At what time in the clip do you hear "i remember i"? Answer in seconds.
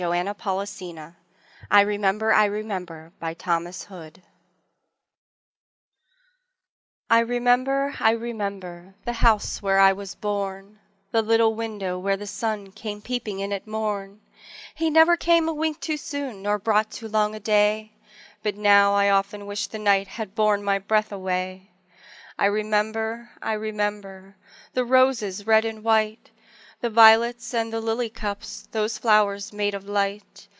1.69-2.45, 2.33-3.25, 3.21-8.09, 22.39-23.53